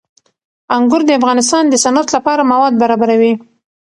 [0.75, 3.33] انګور د افغانستان د صنعت لپاره مواد برابروي.